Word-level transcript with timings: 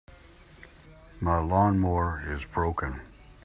My 1.19 1.37
lawn-mower 1.37 2.23
is 2.33 2.43
broken. 2.43 3.01